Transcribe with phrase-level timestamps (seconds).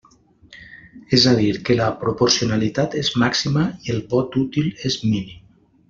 [1.17, 5.47] És a dir, que la proporcionalitat és màxima i el vot útil és mínim.